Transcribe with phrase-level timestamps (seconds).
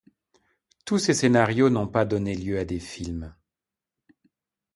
[0.83, 3.35] Tous ses scénarios n'ont pas donné lieu à des films.